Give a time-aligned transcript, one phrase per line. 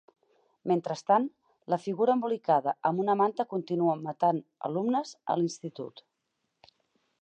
[0.69, 1.27] Mentrestant,
[1.73, 6.05] la figura embolicada amb una manta continua matant alumnes a l'institut.